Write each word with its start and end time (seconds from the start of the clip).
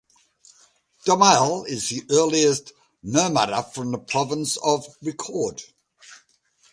Domnall 1.05 1.65
is 1.65 1.89
the 1.89 2.03
earliest 2.09 2.71
mormaer 3.05 3.63
from 3.71 3.91
the 3.91 3.99
province 3.99 4.57
on 4.57 4.81
record. 5.03 5.61